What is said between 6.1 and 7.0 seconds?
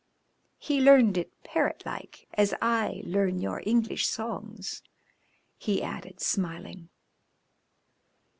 smiling.